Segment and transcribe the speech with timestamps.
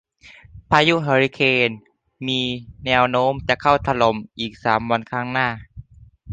[0.69, 1.71] พายุเฮอริเคน
[2.27, 2.41] มีมี
[2.85, 5.47] แนวโน้มจะเข้าถล่มอีกสามวันข้างหน้า